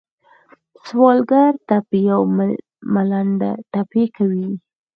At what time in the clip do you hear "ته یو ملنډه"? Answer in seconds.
1.67-3.51